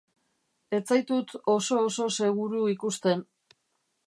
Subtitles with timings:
[0.77, 3.23] Ez zaitut oso-oso seguru ikusten.